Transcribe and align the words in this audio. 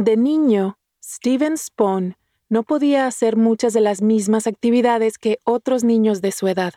De 0.00 0.16
niño, 0.16 0.78
Steven 1.04 1.58
Spohn 1.58 2.16
no 2.48 2.62
podía 2.62 3.06
hacer 3.06 3.36
muchas 3.36 3.74
de 3.74 3.82
las 3.82 4.00
mismas 4.00 4.46
actividades 4.46 5.18
que 5.18 5.40
otros 5.44 5.84
niños 5.84 6.22
de 6.22 6.32
su 6.32 6.48
edad, 6.48 6.72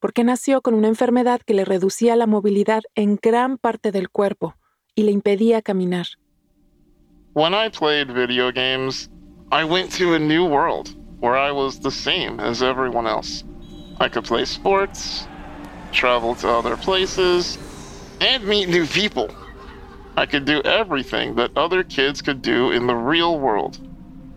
porque 0.00 0.24
nació 0.24 0.62
con 0.62 0.72
una 0.72 0.88
enfermedad 0.88 1.42
que 1.42 1.52
le 1.52 1.66
reducía 1.66 2.16
la 2.16 2.26
movilidad 2.26 2.80
en 2.94 3.18
gran 3.22 3.58
parte 3.58 3.92
del 3.92 4.08
cuerpo 4.08 4.54
y 4.94 5.02
le 5.02 5.10
impedía 5.10 5.60
caminar. 5.60 6.06
When 7.34 7.52
I 7.52 7.68
played 7.68 8.10
video 8.10 8.50
games, 8.50 9.10
I 9.52 9.64
went 9.64 9.94
to 9.98 10.14
a 10.14 10.18
new 10.18 10.46
world 10.46 10.96
where 11.20 11.36
I 11.36 11.52
was 11.52 11.78
the 11.78 11.90
same 11.90 12.40
as 12.40 12.62
everyone 12.62 13.06
else. 13.06 13.44
I 14.00 14.08
could 14.08 14.24
play 14.26 14.46
sports, 14.46 15.28
travel 15.92 16.34
to 16.36 16.48
other 16.48 16.78
places, 16.78 17.58
and 18.22 18.42
meet 18.46 18.70
new 18.70 18.86
people. 18.86 19.28
I 20.16 20.26
could 20.26 20.44
do 20.44 20.60
everything 20.62 21.34
that 21.36 21.50
other 21.56 21.82
kids 21.82 22.22
could 22.22 22.40
do 22.40 22.70
in 22.70 22.86
the 22.86 22.94
real 22.94 23.38
world. 23.40 23.78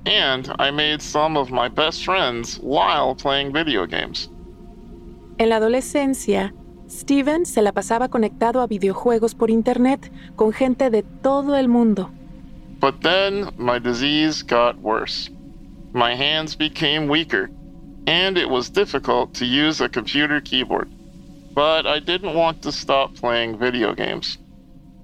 And 0.05 0.51
I 0.57 0.71
made 0.71 1.01
some 1.01 1.37
of 1.37 1.51
my 1.51 1.67
best 1.67 2.03
friends 2.03 2.57
while 2.59 3.13
playing 3.13 3.53
video 3.53 3.85
games. 3.85 4.29
En 5.39 5.49
la 5.49 5.57
adolescencia, 5.57 6.51
Steven 6.87 7.45
se 7.45 7.61
la 7.61 7.73
pasaba 7.73 8.09
conectado 8.09 8.61
a 8.61 8.67
videojuegos 8.67 9.35
por 9.35 9.51
internet 9.51 10.09
con 10.35 10.51
gente 10.51 10.89
de 10.89 11.03
todo 11.21 11.53
el 11.55 11.67
mundo. 11.67 12.09
But 12.79 13.01
then 13.01 13.51
my 13.57 13.77
disease 13.79 14.41
got 14.41 14.79
worse. 14.81 15.29
My 15.93 16.15
hands 16.15 16.55
became 16.55 17.07
weaker, 17.07 17.49
and 18.07 18.37
it 18.37 18.49
was 18.49 18.69
difficult 18.69 19.33
to 19.35 19.45
use 19.45 19.81
a 19.81 19.89
computer 19.89 20.39
keyboard. 20.41 20.89
But 21.53 21.85
I 21.85 21.99
didn't 21.99 22.33
want 22.33 22.61
to 22.63 22.71
stop 22.71 23.15
playing 23.15 23.57
video 23.57 23.93
games. 23.93 24.37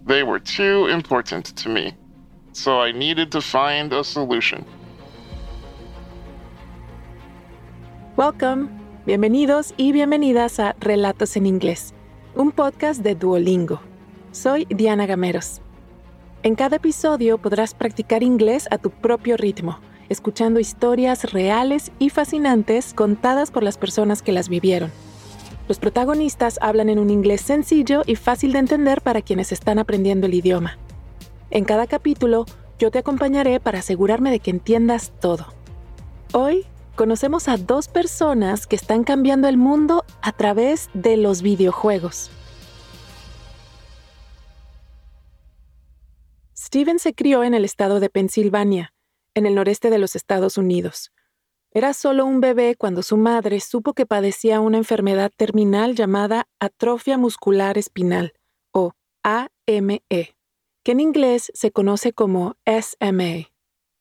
They 0.05 0.21
were 0.21 0.41
too 0.41 0.89
important 0.89 1.55
to 1.63 1.69
me, 1.69 1.95
so 2.51 2.81
I 2.81 2.91
needed 2.91 3.31
to 3.31 3.39
find 3.39 3.93
a 3.93 4.03
solution. 4.03 4.65
Welcome, 8.17 8.67
bienvenidos 9.05 9.73
y 9.77 9.93
bienvenidas 9.93 10.59
a 10.59 10.75
Relatos 10.81 11.37
en 11.37 11.45
Inglés, 11.45 11.93
un 12.35 12.51
podcast 12.51 13.01
de 13.01 13.15
Duolingo. 13.15 13.79
Soy 14.33 14.65
Diana 14.65 15.05
Gameros. 15.05 15.61
En 16.43 16.55
cada 16.55 16.75
episodio 16.75 17.37
podrás 17.37 17.73
practicar 17.73 18.23
inglés 18.23 18.67
a 18.71 18.79
tu 18.79 18.89
propio 18.89 19.37
ritmo, 19.37 19.79
escuchando 20.09 20.59
historias 20.59 21.31
reales 21.31 21.93
y 21.97 22.09
fascinantes 22.09 22.93
contadas 22.93 23.51
por 23.51 23.63
las 23.63 23.77
personas 23.77 24.21
que 24.21 24.33
las 24.33 24.49
vivieron. 24.49 24.91
Los 25.73 25.79
protagonistas 25.79 26.59
hablan 26.61 26.87
en 26.89 26.99
un 26.99 27.09
inglés 27.09 27.41
sencillo 27.41 28.03
y 28.05 28.15
fácil 28.15 28.53
de 28.53 28.59
entender 28.59 29.01
para 29.01 29.23
quienes 29.23 29.51
están 29.51 29.79
aprendiendo 29.79 30.27
el 30.27 30.35
idioma. 30.35 30.77
En 31.49 31.65
cada 31.65 31.87
capítulo, 31.87 32.45
yo 32.77 32.91
te 32.91 32.99
acompañaré 32.99 33.59
para 33.59 33.79
asegurarme 33.79 34.29
de 34.29 34.39
que 34.39 34.51
entiendas 34.51 35.13
todo. 35.19 35.47
Hoy 36.31 36.67
conocemos 36.95 37.47
a 37.47 37.57
dos 37.57 37.87
personas 37.87 38.67
que 38.67 38.75
están 38.75 39.03
cambiando 39.03 39.47
el 39.47 39.57
mundo 39.57 40.05
a 40.21 40.31
través 40.31 40.91
de 40.93 41.17
los 41.17 41.41
videojuegos. 41.41 42.29
Steven 46.55 46.99
se 46.99 47.15
crió 47.15 47.43
en 47.43 47.55
el 47.55 47.65
estado 47.65 47.99
de 47.99 48.11
Pensilvania, 48.11 48.93
en 49.33 49.47
el 49.47 49.55
noreste 49.55 49.89
de 49.89 49.97
los 49.97 50.15
Estados 50.15 50.59
Unidos. 50.59 51.11
Era 51.75 51.93
solo 51.93 52.25
un 52.25 52.39
bebé 52.39 52.75
cuando 52.75 53.01
su 53.01 53.17
madre 53.17 53.59
supo 53.59 53.93
que 53.93 54.05
padecía 54.05 54.59
una 54.59 54.77
enfermedad 54.77 55.31
terminal 55.35 55.95
llamada 55.95 56.47
atrofia 56.59 57.17
muscular 57.17 57.79
espinal, 57.79 58.33
o 58.71 58.91
AME, 59.23 60.03
que 60.83 60.91
en 60.91 60.99
inglés 60.99 61.51
se 61.55 61.71
conoce 61.71 62.13
como 62.13 62.55
SMA. 62.65 63.49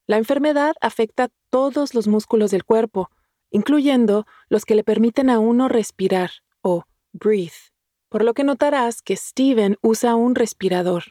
La 0.07 0.19
enfermedad 0.19 0.75
afecta 0.83 1.31
todos 1.49 1.95
los 1.95 2.09
músculos 2.09 2.51
del 2.51 2.63
cuerpo, 2.63 3.09
incluyendo 3.51 4.27
los 4.51 4.67
que 4.67 4.75
le 4.75 4.85
permiten 4.85 5.31
a 5.31 5.39
uno 5.39 5.69
respirar 5.69 6.31
o 6.61 6.85
breathe, 7.15 7.73
por 8.11 8.23
lo 8.23 8.35
que 8.35 8.45
notarás 8.45 9.01
que 9.01 9.17
Steven 9.17 9.79
usa 9.81 10.15
un 10.15 10.35
respirador. 10.35 11.05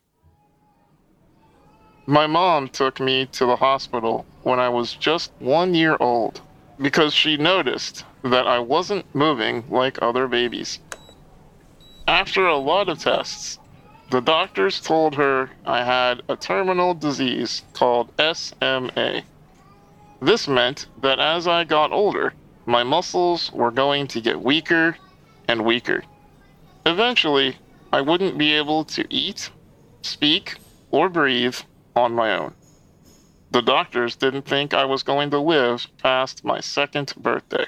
My 2.06 2.28
mom 2.28 2.70
took 2.70 3.00
me 3.00 3.26
to 3.40 3.48
the 3.48 3.56
hospital 3.60 4.26
when 4.44 4.60
I 4.60 4.70
was 4.70 4.96
just 5.00 5.32
one 5.40 5.74
year 5.76 5.96
old 6.00 6.40
because 6.82 7.14
she 7.14 7.38
noticed 7.38 8.04
that 8.24 8.48
I 8.48 8.60
wasn't 8.60 9.14
moving 9.14 9.64
like 9.70 10.02
other 10.02 10.28
babies. 10.28 10.80
After 12.08 12.48
a 12.48 12.58
lot 12.58 12.90
of 12.90 13.00
tests, 13.00 13.60
the 14.10 14.20
doctors 14.20 14.82
told 14.82 15.16
her 15.16 15.50
I 15.66 15.84
had 15.84 16.22
a 16.28 16.36
terminal 16.36 16.94
disease 16.94 17.64
called 17.74 18.12
SMA. 18.20 19.22
This 20.22 20.48
meant 20.48 20.88
that 21.02 21.20
as 21.20 21.48
I 21.48 21.64
got 21.64 21.92
older, 21.92 22.34
my 22.66 22.84
muscles 22.84 23.52
were 23.52 23.72
going 23.72 24.08
to 24.08 24.22
get 24.22 24.42
weaker 24.42 24.98
and 25.48 25.66
weaker. 25.66 26.04
Eventually, 26.86 27.58
I 27.94 28.02
wouldn't 28.02 28.38
be 28.38 28.54
able 28.54 28.84
to 28.86 29.06
eat, 29.10 29.50
speak, 30.02 30.58
or 30.90 31.10
breathe 31.10 31.56
on 31.96 32.14
my 32.14 32.36
own. 32.36 32.54
The 33.52 33.62
doctors 33.62 34.16
didn't 34.16 34.46
think 34.46 34.74
I 34.74 34.86
was 34.86 35.04
going 35.04 35.30
to 35.32 35.40
live 35.40 35.86
past 36.02 36.44
my 36.44 36.62
second 36.62 37.14
birthday. 37.18 37.66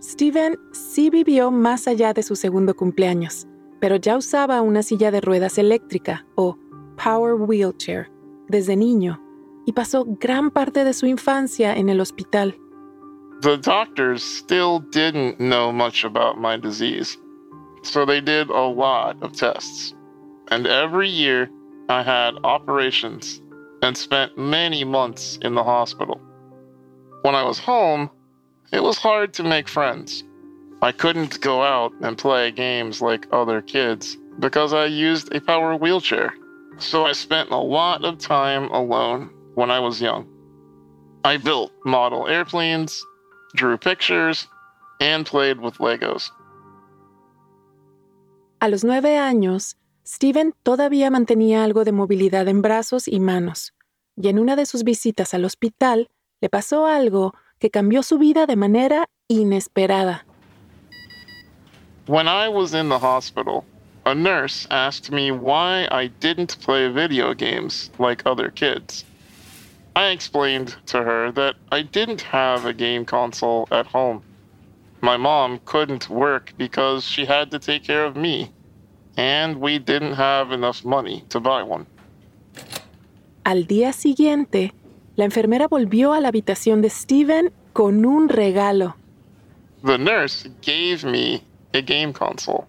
Steven 0.00 0.56
sí 0.72 1.10
vivió 1.10 1.50
más 1.50 1.86
allá 1.86 2.12
de 2.12 2.22
su 2.22 2.36
segundo 2.36 2.74
cumpleaños. 2.74 3.46
pero 3.84 3.96
ya 3.96 4.16
usaba 4.16 4.62
una 4.62 4.82
silla 4.82 5.10
de 5.10 5.20
ruedas 5.20 5.58
eléctrica 5.58 6.24
o 6.36 6.56
power 6.96 7.34
wheelchair 7.34 8.08
desde 8.48 8.76
niño 8.76 9.20
y 9.66 9.72
pasó 9.72 10.06
gran 10.06 10.50
parte 10.50 10.84
de 10.84 10.94
su 10.94 11.04
infancia 11.06 11.74
en 11.74 11.90
el 11.90 12.00
hospital. 12.00 12.54
The 13.42 13.58
doctors 13.58 14.22
still 14.22 14.80
didn't 14.90 15.36
know 15.36 15.70
much 15.70 16.02
about 16.02 16.38
my 16.38 16.56
disease, 16.56 17.18
so 17.82 18.06
they 18.06 18.22
did 18.22 18.48
a 18.48 18.66
lot 18.66 19.22
of 19.22 19.32
tests. 19.32 19.94
And 20.50 20.66
every 20.66 21.10
year 21.10 21.50
I 21.90 22.02
had 22.02 22.36
operations 22.42 23.42
and 23.84 23.96
spent 23.98 24.38
many 24.38 24.82
months 24.82 25.38
in 25.42 25.54
the 25.54 25.62
hospital. 25.62 26.18
When 27.20 27.34
I 27.34 27.42
was 27.42 27.58
home, 27.58 28.10
it 28.72 28.82
was 28.82 28.96
hard 28.96 29.34
to 29.34 29.44
make 29.44 29.68
friends. 29.68 30.24
I 30.80 30.90
couldn't 30.90 31.40
go 31.42 31.62
out 31.62 31.92
and 32.00 32.16
play 32.16 32.50
games 32.50 33.02
like 33.02 33.26
other 33.30 33.60
kids 33.60 34.16
because 34.38 34.72
I 34.72 34.86
used 34.86 35.34
a 35.34 35.40
power 35.40 35.76
wheelchair. 35.76 36.32
So 36.78 37.04
I 37.04 37.12
spent 37.12 37.50
a 37.50 37.56
lot 37.58 38.04
of 38.04 38.18
time 38.18 38.64
alone 38.70 39.30
when 39.54 39.70
I 39.70 39.80
was 39.80 40.00
young. 40.00 40.26
I 41.22 41.36
built 41.36 41.70
model 41.84 42.26
airplanes, 42.26 43.04
drew 43.54 43.76
pictures, 43.76 44.48
and 45.00 45.26
played 45.26 45.60
with 45.60 45.76
Legos. 45.78 46.30
A 48.62 48.68
los 48.68 48.82
nueve 48.82 49.04
años, 49.04 49.74
Steven 50.06 50.54
todavía 50.62 51.10
mantenía 51.10 51.64
algo 51.64 51.84
de 51.84 51.92
movilidad 51.92 52.46
en 52.48 52.60
brazos 52.60 53.08
y 53.08 53.20
manos, 53.20 53.72
y 54.16 54.28
en 54.28 54.38
una 54.38 54.54
de 54.54 54.66
sus 54.66 54.84
visitas 54.84 55.32
al 55.32 55.44
hospital 55.46 56.10
le 56.42 56.50
pasó 56.50 56.86
algo 56.86 57.32
que 57.58 57.70
cambió 57.70 58.02
su 58.02 58.18
vida 58.18 58.44
de 58.46 58.56
manera 58.56 59.06
inesperada. 59.28 60.26
When 62.06 62.28
I 62.28 62.48
was 62.48 62.74
in 62.74 62.90
the 62.90 62.98
hospital, 62.98 63.64
a 64.04 64.14
nurse 64.14 64.66
asked 64.70 65.10
me 65.10 65.30
why 65.30 65.88
I 65.90 66.08
didn't 66.20 66.58
play 66.60 66.88
video 66.88 67.32
games 67.32 67.90
like 67.98 68.26
other 68.26 68.50
kids. 68.50 69.06
I 69.96 70.10
explained 70.10 70.76
to 70.86 70.98
her 70.98 71.32
that 71.32 71.56
I 71.72 71.82
didn't 71.82 72.20
have 72.20 72.66
a 72.66 72.74
game 72.74 73.06
console 73.06 73.66
at 73.70 73.86
home. 73.86 74.22
My 75.00 75.16
mom 75.16 75.60
couldn't 75.64 76.10
work 76.10 76.52
because 76.58 77.04
she 77.04 77.24
had 77.24 77.50
to 77.52 77.58
take 77.58 77.84
care 77.84 78.04
of 78.04 78.16
me, 78.16 78.50
and 79.16 79.56
we 79.60 79.78
didn't 79.78 80.14
have 80.14 80.52
enough 80.52 80.84
money 80.84 81.24
to 81.28 81.40
buy 81.40 81.62
one. 81.62 81.86
Al 83.44 83.66
día 83.66 83.92
siguiente, 83.92 84.72
la 85.16 85.24
enfermera 85.24 85.68
volvió 85.68 86.12
a 86.12 86.20
la 86.20 86.28
habitación 86.28 86.80
de 86.80 86.90
Steven 86.90 87.52
con 87.72 88.04
un 88.04 88.28
regalo. 88.28 88.94
The 89.82 89.98
nurse 89.98 90.48
gave 90.62 91.04
me 91.04 91.42
a 91.74 91.82
game 91.82 92.12
console. 92.12 92.66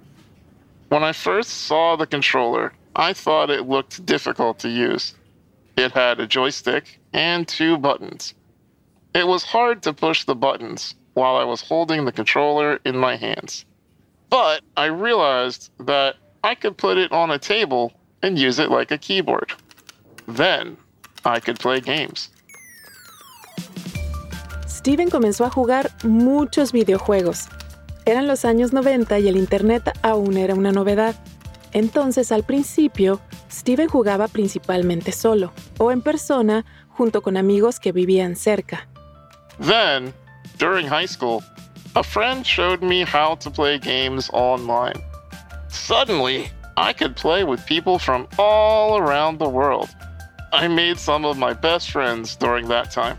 When 0.89 1.03
I 1.03 1.13
first 1.13 1.67
saw 1.67 1.95
the 1.95 2.05
controller, 2.05 2.73
I 2.95 3.13
thought 3.13 3.49
it 3.49 3.67
looked 3.67 4.05
difficult 4.05 4.59
to 4.59 4.69
use. 4.69 5.15
It 5.77 5.91
had 5.91 6.19
a 6.19 6.27
joystick 6.27 6.99
and 7.13 7.47
two 7.47 7.77
buttons. 7.77 8.33
It 9.13 9.27
was 9.27 9.43
hard 9.43 9.81
to 9.83 9.93
push 9.93 10.25
the 10.25 10.35
buttons 10.35 10.95
while 11.13 11.37
I 11.37 11.45
was 11.45 11.61
holding 11.61 12.05
the 12.05 12.11
controller 12.11 12.79
in 12.85 12.97
my 12.97 13.15
hands. 13.15 13.65
But 14.29 14.61
I 14.75 14.85
realized 14.85 15.69
that 15.79 16.15
I 16.45 16.55
could 16.55 16.77
put 16.77 16.97
it 16.97 17.11
on 17.11 17.31
a 17.31 17.39
table 17.39 17.91
and 18.21 18.37
use 18.37 18.59
it 18.59 18.69
like 18.69 18.93
a 18.93 18.97
keyboard. 18.97 19.51
Then 20.27 20.77
I 21.25 21.39
could 21.39 21.57
play 21.59 21.81
games. 21.81 22.29
Steven 24.67 25.09
comenzó 25.09 25.45
a 25.45 25.49
jugar 25.49 25.89
muchos 26.03 26.71
videojuegos 26.71 27.47
Eran 28.05 28.27
los 28.27 28.45
años 28.45 28.71
90 28.71 29.17
y 29.17 29.27
el 29.27 29.35
Internet 29.35 29.91
aún 30.03 30.37
era 30.37 30.53
una 30.53 30.71
novedad. 30.71 31.15
Entonces, 31.73 32.31
al 32.31 32.43
principio, 32.43 33.19
Steven 33.51 33.87
jugaba 33.87 34.27
principalmente 34.27 35.11
solo 35.11 35.51
o 35.79 35.91
en 35.91 36.01
persona 36.01 36.65
junto 36.89 37.23
con 37.23 37.35
amigos 37.35 37.79
que 37.79 37.91
vivían 37.91 38.35
cerca. 38.35 38.87
Then, 39.59 40.13
during 40.59 40.87
high 40.87 41.07
school, 41.07 41.41
a 41.95 42.03
friend 42.03 42.45
showed 42.45 42.83
me 42.83 43.03
how 43.03 43.35
to 43.37 43.49
play 43.49 43.79
games 43.79 44.29
online. 44.31 45.01
Suddenly, 45.75 46.49
I 46.77 46.93
could 46.93 47.15
play 47.15 47.43
with 47.43 47.63
people 47.67 47.99
from 47.99 48.27
all 48.39 48.97
around 48.97 49.37
the 49.37 49.47
world. 49.47 49.89
I 50.51 50.67
made 50.67 50.97
some 50.97 51.25
of 51.25 51.37
my 51.37 51.53
best 51.53 51.91
friends 51.91 52.35
during 52.37 52.67
that 52.69 52.91
time. 52.91 53.17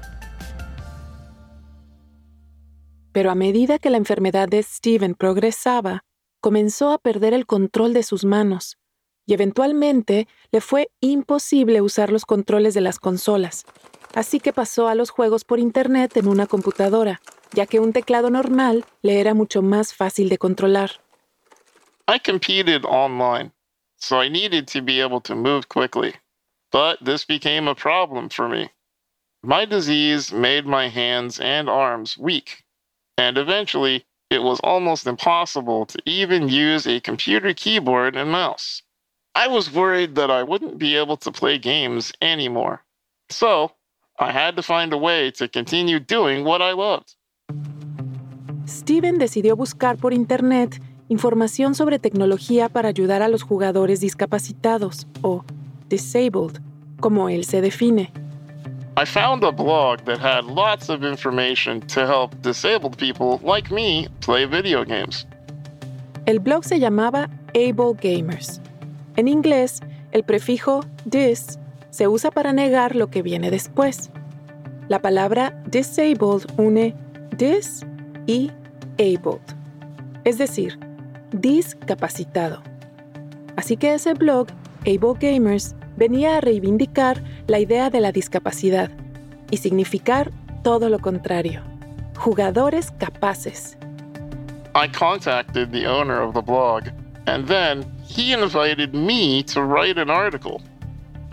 Pero 3.12 3.31
a 3.31 3.35
medida 3.35 3.79
que 3.79 3.91
la 3.91 3.99
enfermedad 3.99 4.49
de 4.49 4.62
Steven 4.62 5.14
progresaba, 5.14 6.03
comenzó 6.41 6.93
a 6.93 6.99
perder 6.99 7.35
el 7.35 7.47
control 7.47 7.93
de 7.93 8.03
sus 8.03 8.25
manos 8.25 8.79
y 9.26 9.35
eventualmente 9.35 10.26
le 10.50 10.61
fue 10.61 10.91
imposible 11.00 11.81
usar 11.82 12.11
los 12.11 12.25
controles 12.25 12.75
de 12.75 12.81
las 12.81 12.99
consolas, 12.99 13.64
así 14.14 14.41
que 14.41 14.52
pasó 14.52 14.88
a 14.88 14.94
los 14.94 15.11
juegos 15.11 15.44
por 15.44 15.61
Internet 15.61 16.17
en 16.17 16.29
una 16.29 16.47
computadora, 16.47 17.20
ya 17.52 17.67
que 17.67 17.81
un 17.81 17.93
teclado 17.93 18.31
normal 18.31 18.85
le 19.02 19.20
era 19.20 19.35
mucho 19.35 19.62
más 19.62 19.94
fácil 19.94 20.29
de 20.29 20.38
controlar. 20.38 21.06
I 22.08 22.19
competed 22.19 22.85
online, 22.85 23.50
so 23.97 24.20
I 24.20 24.29
needed 24.29 24.69
to 24.69 24.81
be 24.81 25.00
able 25.00 25.20
to 25.23 25.35
move 25.35 25.69
quickly. 25.69 26.14
But 26.70 27.05
this 27.05 27.25
became 27.25 27.67
a 27.67 27.75
problem 27.75 28.29
for 28.29 28.49
me. 28.49 28.70
My 29.43 29.64
disease 29.64 30.32
made 30.32 30.67
my 30.67 30.88
hands 30.88 31.41
and 31.41 31.69
arms 31.69 32.17
weak, 32.17 32.64
and 33.19 33.37
eventually 33.37 34.05
it 34.31 34.43
was 34.43 34.61
almost 34.61 35.06
impossible 35.06 35.87
to 35.87 35.99
even 36.05 36.49
use 36.49 36.87
a 36.87 37.00
computer 37.00 37.53
keyboard 37.55 38.17
and 38.17 38.31
mouse. 38.31 38.82
I 39.35 39.49
was 39.49 39.73
worried 39.73 40.14
that 40.14 40.31
I 40.31 40.43
wouldn't 40.43 40.79
be 40.79 40.97
able 40.97 41.17
to 41.19 41.32
play 41.32 41.59
games 41.59 42.12
anymore. 42.20 42.85
So, 43.31 43.73
I 44.19 44.32
had 44.32 44.56
to 44.56 44.62
find 44.62 44.93
a 44.93 44.99
way 44.99 45.31
to 45.32 45.49
continue 45.49 46.00
doing 46.00 46.44
what 46.44 46.62
I 46.62 46.73
loved. 46.73 47.14
Steven 48.64 49.19
decidió 49.19 49.56
buscar 49.56 49.97
por 49.99 50.12
Internet 50.12 50.81
información 51.08 51.75
sobre 51.75 51.99
tecnología 51.99 52.69
para 52.69 52.88
ayudar 52.88 53.23
a 53.23 53.29
los 53.29 53.43
jugadores 53.43 54.00
discapacitados 54.00 55.06
o 55.23 55.44
disabled, 55.88 56.61
como 57.00 57.29
él 57.29 57.44
se 57.44 57.61
define. 57.61 58.11
I 58.99 59.05
found 59.05 59.44
a 59.44 59.50
blog 59.50 60.05
that 60.06 60.19
had 60.19 60.44
lots 60.44 60.88
of 60.88 61.05
information 61.05 61.81
to 61.88 62.06
help 62.06 62.35
disabled 62.43 62.97
people 62.97 63.38
like 63.43 63.70
me 63.70 64.08
play 64.20 64.47
video 64.47 64.85
games. 64.85 65.26
El 66.25 66.41
blog 66.41 66.64
se 66.64 66.79
llamaba 66.79 67.29
Able 67.55 67.94
Gamers. 68.00 68.61
En 69.17 69.29
inglés, 69.29 69.81
el 70.12 70.25
prefijo 70.25 70.85
dis 71.05 71.59
se 71.91 72.09
usa 72.09 72.31
para 72.31 72.52
negar 72.52 72.97
lo 72.97 73.11
que 73.11 73.23
viene 73.23 73.50
después. 73.50 74.11
La 74.88 75.00
palabra 75.00 75.52
disabled 75.70 76.47
une 76.56 76.94
dis 77.37 77.85
y 78.26 78.50
abled, 78.99 79.43
es 80.25 80.38
decir, 80.38 80.79
discapacitado. 81.32 82.62
Así 83.56 83.76
que 83.76 83.94
ese 83.94 84.14
blog, 84.14 84.49
Able 84.82 85.14
Gamers, 85.19 85.75
venía 85.96 86.37
a 86.37 86.40
reivindicar 86.40 87.23
la 87.46 87.58
idea 87.58 87.90
de 87.90 88.00
la 88.00 88.12
discapacidad 88.12 88.90
y 89.50 89.56
significar 89.56 90.31
todo 90.62 90.88
lo 90.88 90.99
contrario, 90.99 91.62
jugadores 92.17 92.90
capaces. 92.93 93.76
I 94.75 94.88
contacted 94.88 95.70
the 95.70 95.87
owner 95.87 96.20
of 96.20 96.34
the 96.34 96.43
blog, 96.43 96.88
and 97.26 97.46
then 97.46 97.84
he 98.06 98.32
invited 98.32 98.93
me 98.93 99.43
to 99.44 99.62
write 99.62 99.99
an 99.99 100.11
article. 100.11 100.61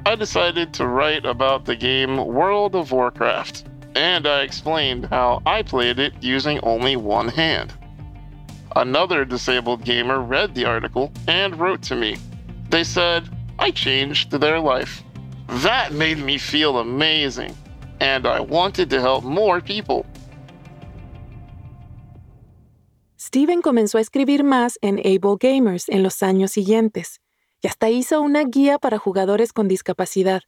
I 0.05 0.15
decided 0.15 0.73
to 0.73 0.87
write 0.87 1.25
about 1.25 1.65
the 1.65 1.75
game 1.75 2.17
World 2.25 2.75
of 2.75 2.91
Warcraft, 2.91 3.65
and 3.95 4.25
I 4.25 4.43
explained 4.43 5.07
how 5.09 5.41
I 5.45 5.61
played 5.61 5.99
it 5.99 6.13
using 6.21 6.59
only 6.63 6.95
one 6.95 7.27
hand. 7.27 7.73
Another 8.75 9.23
disabled 9.23 9.83
gamer 9.83 10.19
read 10.19 10.55
the 10.55 10.65
article 10.65 11.11
and 11.27 11.59
wrote 11.59 11.83
to 11.83 11.95
me. 11.95 12.17
They 12.69 12.83
said, 12.83 13.29
I 13.59 13.69
changed 13.69 14.31
their 14.31 14.59
life. 14.59 15.03
That 15.61 15.91
made 15.91 16.17
me 16.17 16.39
feel 16.39 16.79
amazing, 16.79 17.55
and 17.99 18.25
I 18.25 18.39
wanted 18.39 18.89
to 18.89 18.99
help 18.99 19.23
more 19.23 19.61
people. 19.61 20.05
Steven 23.17 23.61
comenzó 23.61 23.99
a 23.99 24.01
escribir 24.01 24.43
más 24.43 24.79
en 24.81 24.99
Able 24.99 25.37
Gamers 25.39 25.87
en 25.89 26.01
los 26.01 26.23
años 26.23 26.51
siguientes 26.51 27.21
y 27.61 27.67
hasta 27.67 27.89
hizo 27.89 28.21
una 28.21 28.43
guía 28.43 28.79
para 28.79 28.97
jugadores 28.97 29.53
con 29.53 29.67
discapacidad. 29.67 30.41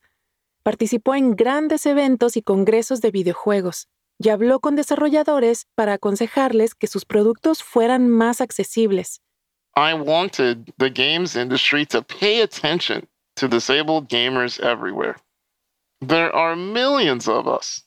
Participó 0.64 1.14
en 1.14 1.36
grandes 1.36 1.86
eventos 1.86 2.38
y 2.38 2.42
congresos 2.42 3.02
de 3.02 3.12
videojuegos 3.12 3.88
y 4.20 4.30
habló 4.30 4.60
con 4.60 4.76
desarrolladores 4.76 5.68
para 5.76 5.94
aconsejarles 5.94 6.74
que 6.74 6.88
sus 6.88 7.06
productos 7.06 7.64
fueran 7.64 8.10
más 8.10 8.42
accesibles. 8.42 9.22
I 9.76 9.94
wanted 9.94 10.74
the 10.78 10.90
games 10.90 11.36
industry 11.36 11.86
to 11.88 12.02
pay 12.02 12.42
attention 12.42 13.08
to 13.36 13.48
disabled 13.48 14.08
gamers 14.08 14.60
everywhere. 14.60 15.18
There 16.00 16.34
are 16.34 16.56
millions 16.56 17.28
of 17.28 17.48
us. 17.48 17.84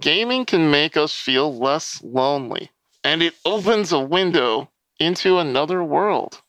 Gaming 0.00 0.44
can 0.44 0.70
make 0.70 0.96
us 0.96 1.12
feel 1.14 1.56
less 1.56 2.02
lonely, 2.02 2.70
and 3.04 3.22
it 3.22 3.34
opens 3.44 3.92
a 3.92 4.00
window 4.00 4.68
into 4.98 5.38
another 5.38 5.84
world. 5.84 6.42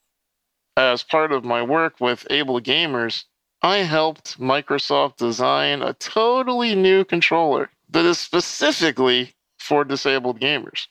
As 0.76 1.04
part 1.04 1.32
of 1.32 1.44
my 1.44 1.62
work 1.62 2.00
with 2.00 2.26
Able 2.32 2.60
Gamers, 2.60 3.26
I 3.62 3.78
helped 3.78 4.40
Microsoft 4.40 5.18
design 5.18 5.84
a 5.84 5.94
totally 5.94 6.74
new 6.74 7.06
controller 7.06 7.70
that 7.94 8.06
is 8.06 8.20
specifically 8.20 9.34
for 9.58 9.86
disabled 9.86 10.40
gamers. 10.40 10.88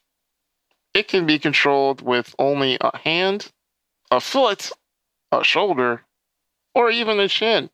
It 0.95 1.09
can 1.09 1.27
be 1.27 1.39
controlled 1.39 2.01
with 2.03 2.35
only 2.39 2.79
a 2.81 2.97
hand, 2.97 3.51
a 4.11 4.21
foot, 4.21 4.71
a 5.31 5.43
shoulder, 5.43 6.03
or 6.75 6.91
even 6.91 7.21
a 7.21 7.29
chin. 7.29 7.71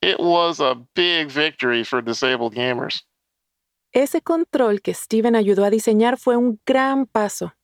It 0.00 0.20
was 0.20 0.60
a 0.60 0.76
big 0.94 1.28
victory 1.28 1.84
for 1.84 2.00
disabled 2.00 2.54
gamers. 2.54 3.02
Ese 3.92 4.20
control 4.22 4.80
que 4.80 4.94
Steven 4.94 5.34
ayudó 5.34 5.64
a 5.64 5.70
diseñar 5.70 6.18
fue 6.18 6.36
un 6.36 6.60
gran 6.66 7.06
paso, 7.06 7.54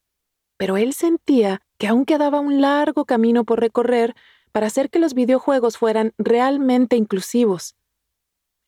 pero 0.56 0.76
él 0.76 0.94
sentía 0.94 1.60
que 1.78 1.88
aún 1.88 2.04
quedaba 2.06 2.40
un 2.40 2.60
largo 2.60 3.04
camino 3.04 3.44
por 3.44 3.60
recorrer 3.60 4.14
para 4.50 4.66
hacer 4.66 4.88
que 4.88 4.98
los 4.98 5.14
videojuegos 5.14 5.76
fueran 5.76 6.14
realmente 6.18 6.96
inclusivos. 6.96 7.76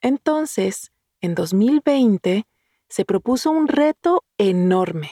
Entonces, 0.03 0.94
en 1.25 1.35
2020, 1.35 2.45
se 2.89 3.05
propuso 3.05 3.51
un 3.51 3.67
reto 3.67 4.25
enorme. 4.39 5.11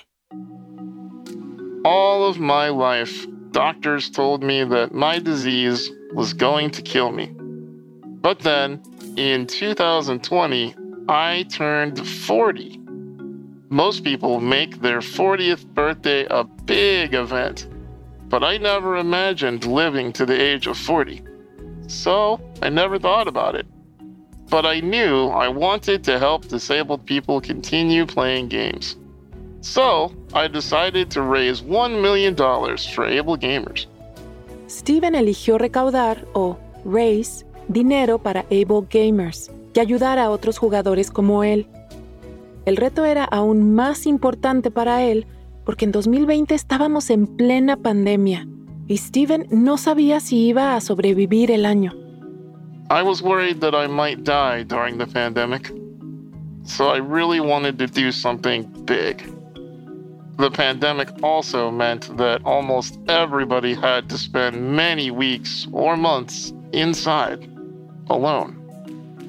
All 1.84 2.22
of 2.22 2.38
my 2.38 2.68
life, 2.68 3.26
doctors 3.50 4.10
told 4.10 4.42
me 4.42 4.62
that 4.64 4.92
my 4.92 5.18
disease 5.18 5.90
was 6.14 6.34
going 6.34 6.70
to 6.70 6.82
kill 6.82 7.12
me. 7.12 7.32
But 8.20 8.40
then, 8.40 8.82
in 9.16 9.46
2020, 9.46 10.74
I 11.08 11.44
turned 11.44 12.06
40. 12.06 12.78
Most 13.70 14.04
people 14.04 14.38
make 14.40 14.82
their 14.82 15.00
40th 15.00 15.66
birthday 15.74 16.26
a 16.26 16.44
big 16.44 17.14
event, 17.14 17.66
but 18.28 18.44
I 18.44 18.58
never 18.58 18.96
imagined 18.96 19.64
living 19.64 20.12
to 20.12 20.26
the 20.26 20.38
age 20.38 20.66
of 20.66 20.76
40. 20.76 21.22
So 21.88 22.38
I 22.60 22.68
never 22.68 22.98
thought 22.98 23.28
about 23.28 23.54
it. 23.54 23.66
But 24.52 24.66
I 24.66 24.82
knew 24.82 25.28
I 25.28 25.48
wanted 25.48 26.04
to 26.04 26.18
help 26.18 26.46
disabled 26.48 27.06
people 27.06 27.40
continue 27.40 28.04
playing 28.04 28.50
games. 28.50 28.98
So 29.62 30.12
I 30.34 30.46
decided 30.46 31.08
to 31.12 31.22
raise 31.22 31.62
$1 31.62 32.02
million 32.02 32.36
for 32.36 33.06
able 33.06 33.38
gamers. 33.38 33.88
Steven 34.68 35.14
eligió 35.14 35.56
recaudar 35.56 36.26
o 36.34 36.58
raise 36.84 37.46
dinero 37.68 38.18
para 38.18 38.44
able 38.50 38.86
gamers 38.90 39.50
y 39.74 39.80
ayudar 39.80 40.18
a 40.18 40.28
otros 40.28 40.58
jugadores 40.58 41.10
como 41.10 41.44
él. 41.44 41.66
El 42.66 42.76
reto 42.76 43.06
era 43.06 43.24
aún 43.24 43.74
más 43.74 44.04
importante 44.04 44.70
para 44.70 45.02
él 45.02 45.26
porque 45.64 45.86
en 45.86 45.92
2020 45.92 46.54
estábamos 46.54 47.08
en 47.08 47.26
plena 47.26 47.78
pandemia 47.78 48.46
y 48.86 48.98
Steven 48.98 49.46
no 49.50 49.78
sabía 49.78 50.20
si 50.20 50.48
iba 50.48 50.76
a 50.76 50.80
sobrevivir 50.82 51.50
el 51.50 51.64
año. 51.64 52.01
I 52.90 53.02
was 53.02 53.22
worried 53.22 53.60
that 53.62 53.74
I 53.74 53.86
might 53.86 54.24
die 54.24 54.64
during 54.64 54.98
the 54.98 55.06
pandemic, 55.06 55.70
so 56.64 56.88
I 56.88 56.98
really 56.98 57.40
wanted 57.40 57.78
to 57.78 57.86
do 57.86 58.12
something 58.12 58.64
big. 58.84 59.24
The 60.38 60.50
pandemic 60.50 61.08
also 61.22 61.70
meant 61.70 62.16
that 62.16 62.44
almost 62.44 62.98
everybody 63.08 63.74
had 63.74 64.08
to 64.10 64.18
spend 64.18 64.74
many 64.74 65.10
weeks 65.10 65.66
or 65.72 65.96
months 65.96 66.52
inside, 66.72 67.48
alone. 68.10 68.58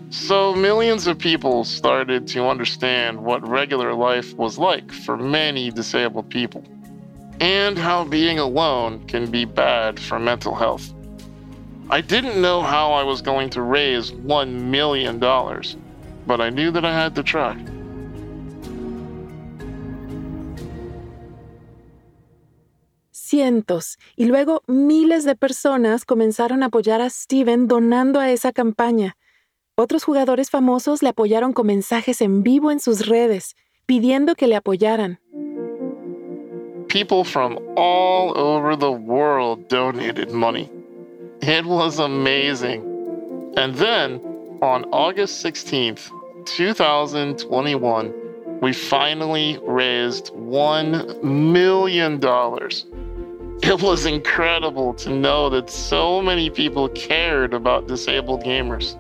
So 0.10 0.54
millions 0.54 1.08
of 1.08 1.18
people 1.18 1.64
started 1.64 2.28
to 2.30 2.48
understand 2.48 3.24
what 3.24 3.48
regular 3.48 3.94
life 3.94 4.34
was 4.36 4.58
like 4.58 4.92
for 4.92 5.18
many 5.18 5.72
disabled 5.72 6.30
people, 6.30 6.64
and 7.40 7.78
how 7.78 8.06
being 8.06 8.40
alone 8.40 9.06
can 9.08 9.30
be 9.30 9.46
bad 9.46 10.00
for 10.00 10.20
mental 10.20 10.56
health. 10.56 10.94
I 11.90 12.02
didn't 12.02 12.42
know 12.42 12.62
how 12.62 12.94
I 12.94 13.04
was 13.04 13.22
going 13.22 13.50
to 13.52 13.62
raise 13.62 14.12
$1 14.12 14.48
million, 14.50 15.20
but 15.20 16.40
I 16.40 16.50
knew 16.50 16.72
that 16.72 16.86
I 16.86 16.94
had 16.94 17.14
to 17.16 17.24
try. 17.24 17.56
Cientos 23.12 23.98
y 24.16 24.26
luego 24.26 24.62
miles 24.68 25.26
de 25.26 25.36
personas 25.36 26.06
comenzaron 26.06 26.62
a 26.62 26.68
apoyar 26.68 27.02
a 27.02 27.10
Steven 27.10 27.68
donando 27.68 28.20
a 28.20 28.30
esa 28.32 28.52
campaña. 28.52 29.18
Otros 29.76 30.04
jugadores 30.04 30.52
famosos 30.52 31.02
le 31.02 31.10
apoyaron 31.10 31.52
con 31.52 31.66
mensajes 31.66 32.22
en 32.22 32.44
vivo 32.44 32.70
en 32.72 32.80
sus 32.80 33.08
redes, 33.08 33.56
pidiendo 33.88 34.36
que 34.36 34.48
le 34.48 34.56
apoyaran. 34.56 35.20
People 36.88 37.24
from 37.24 37.58
all 37.76 38.38
over 38.38 38.78
the 38.78 38.92
world 38.92 39.68
donated 39.68 40.32
money. 40.32 40.70
It 41.46 41.66
was 41.66 42.00
amazing. 42.00 43.52
And 43.58 43.76
then, 43.76 44.22
on 44.62 44.86
August 44.94 45.46
16th, 45.46 46.10
2021, 46.46 48.14
we 48.62 48.72
finally 48.72 49.60
raised 49.64 50.32
$1 50.34 51.22
million. 51.22 52.18
It 53.62 53.82
was 53.82 54.06
incredible 54.06 54.94
to 54.94 55.10
know 55.10 55.50
that 55.50 55.70
so 55.70 56.22
many 56.22 56.50
people 56.50 56.88
cared 56.88 57.54
about 57.54 57.90
disabled 57.90 58.44
gamers. 58.44 58.96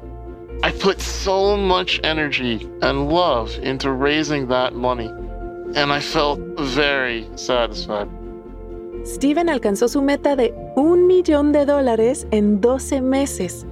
I 0.65 0.71
put 0.73 0.99
so 0.99 1.55
much 1.55 2.01
energy 2.03 2.69
and 2.81 3.07
love 3.07 3.57
into 3.59 3.89
raising 3.89 4.47
that 4.47 4.75
money, 4.75 5.07
and 5.07 5.93
I 5.93 6.01
felt 6.01 6.41
very 6.59 7.25
satisfied. 7.37 8.09
Steven 9.05 9.49
alcanzó 9.49 9.89
su 9.89 10.01
meta 10.01 10.35
de 10.35 10.53
un 10.75 11.07
millón 11.07 11.51
de 11.51 11.65
dólares 11.65 12.25
en 12.31 12.61
12 12.61 13.01
meses, 13.01 13.65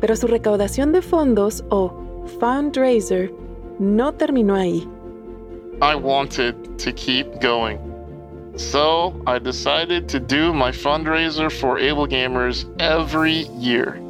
pero 0.00 0.16
su 0.16 0.26
recaudación 0.26 0.92
de 0.92 1.00
fondos 1.00 1.64
o 1.70 1.92
fundraiser 2.40 3.32
no 3.78 4.12
terminó 4.12 4.56
ahí. 4.56 4.86
I 5.80 5.94
wanted 5.94 6.56
to 6.78 6.92
keep 6.92 7.40
going. 7.40 7.78
So 8.56 9.14
I 9.28 9.38
decided 9.38 10.08
to 10.08 10.18
do 10.18 10.52
my 10.52 10.72
fundraiser 10.72 11.52
for 11.52 11.78
Able 11.78 12.08
Gamers 12.08 12.66
every 12.80 13.46
year. 13.56 14.00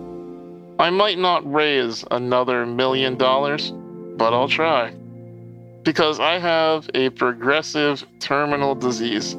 I 0.79 0.89
might 0.89 1.19
not 1.19 1.43
raise 1.45 2.07
another 2.11 2.65
million 2.65 3.19
dollars, 3.19 3.75
but 4.17 4.33
I'll 4.33 4.49
try. 4.49 4.95
Because 5.83 6.21
I 6.21 6.39
have 6.39 6.89
a 6.95 7.11
progressive 7.11 8.07
terminal 8.19 8.75
disease. 8.75 9.37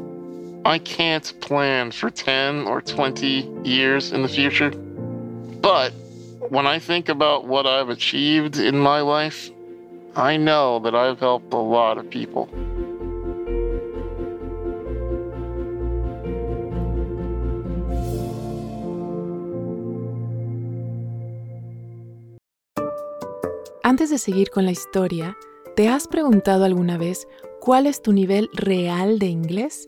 I 0.65 0.77
can't 0.79 1.33
plan 1.39 1.91
for 1.91 2.09
10 2.09 2.67
or 2.67 2.81
20 2.81 3.49
years 3.63 4.11
in 4.11 4.21
the 4.21 4.27
future. 4.27 4.71
But 5.61 5.93
when 6.49 6.67
I 6.67 6.79
think 6.79 7.09
about 7.09 7.47
what 7.47 7.65
I've 7.65 7.89
achieved 7.89 8.57
in 8.57 8.77
my 8.77 9.01
life, 9.01 9.49
I 10.15 10.37
know 10.37 10.79
that 10.79 10.95
I've 10.95 11.19
helped 11.19 11.53
a 11.53 11.57
lot 11.57 11.97
of 11.97 12.09
people. 12.09 12.49
Antes 23.83 24.09
de 24.11 24.17
seguir 24.17 24.49
con 24.49 24.65
la 24.65 24.71
historia, 24.71 25.35
¿te 25.75 25.87
has 25.87 26.07
preguntado 26.07 26.63
alguna 26.65 26.97
vez 26.97 27.27
cuál 27.59 27.87
es 27.87 28.01
tu 28.01 28.11
nivel 28.11 28.49
real 28.53 29.19
de 29.19 29.27
inglés? 29.27 29.87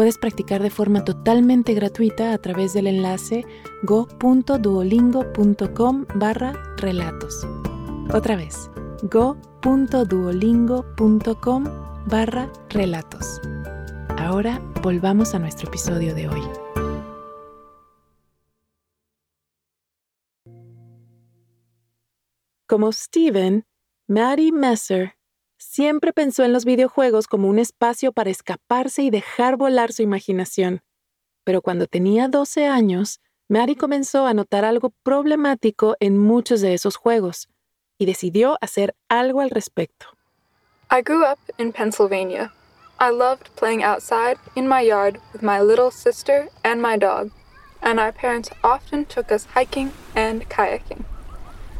puedes 0.00 0.16
practicar 0.16 0.62
de 0.62 0.70
forma 0.70 1.04
totalmente 1.04 1.74
gratuita 1.74 2.32
a 2.32 2.38
través 2.38 2.72
del 2.72 2.86
enlace 2.86 3.44
go.duolingo.com 3.82 6.06
barra 6.14 6.54
relatos. 6.78 7.46
Otra 8.10 8.34
vez, 8.34 8.70
go.duolingo.com 9.02 11.64
barra 12.06 12.50
relatos. 12.70 13.42
Ahora 14.16 14.58
volvamos 14.82 15.34
a 15.34 15.38
nuestro 15.38 15.68
episodio 15.68 16.14
de 16.14 16.28
hoy. 16.28 16.40
Como 22.66 22.90
Steven, 22.90 23.66
Maddie 24.08 24.50
Messer 24.50 25.19
siempre 25.60 26.12
pensó 26.12 26.42
en 26.42 26.52
los 26.52 26.64
videojuegos 26.64 27.26
como 27.26 27.48
un 27.48 27.58
espacio 27.58 28.12
para 28.12 28.30
escaparse 28.30 29.02
y 29.02 29.10
dejar 29.10 29.56
volar 29.56 29.92
su 29.92 30.02
imaginación. 30.02 30.80
Pero 31.44 31.60
cuando 31.60 31.86
tenía 31.86 32.28
12 32.28 32.66
años, 32.66 33.20
Mary 33.48 33.76
comenzó 33.76 34.26
a 34.26 34.34
notar 34.34 34.64
algo 34.64 34.90
problemático 35.02 35.96
en 36.00 36.16
muchos 36.16 36.62
de 36.62 36.72
esos 36.72 36.96
juegos 36.96 37.48
y 37.98 38.06
decidió 38.06 38.56
hacer 38.60 38.94
algo 39.08 39.40
al 39.40 39.50
respecto. 39.50 40.06
I 40.90 41.02
grew 41.02 41.24
up 41.24 41.38
in 41.58 41.72
Pennsylvania. 41.72 42.52
I 42.98 43.10
loved 43.10 43.50
playing 43.56 43.82
outside 43.82 44.38
in 44.56 44.66
my 44.66 44.80
yard 44.82 45.20
with 45.32 45.42
my 45.42 45.60
little 45.60 45.90
sister 45.90 46.48
and 46.64 46.80
my 46.80 46.96
dog, 46.96 47.30
and 47.82 48.00
our 48.00 48.12
parents 48.12 48.50
often 48.64 49.04
took 49.04 49.30
us 49.30 49.46
hiking 49.54 49.92
and 50.14 50.48
kayaking. 50.48 51.04